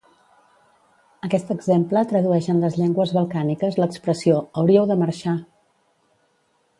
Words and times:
Aquest 1.27 1.51
exemple 1.55 2.01
tradueix 2.13 2.47
en 2.53 2.63
les 2.65 2.77
llengües 2.81 3.13
balcàniques 3.17 3.77
l'expressió 3.83 4.39
"Hauríeu 4.63 4.89
de 4.93 4.97
marxar!" 5.03 5.35